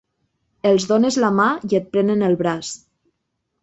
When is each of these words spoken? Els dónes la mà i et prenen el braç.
Els 0.69 0.87
dónes 0.93 1.19
la 1.25 1.31
mà 1.41 1.47
i 1.71 1.79
et 1.83 1.95
prenen 1.95 2.27
el 2.33 2.43
braç. 2.45 2.77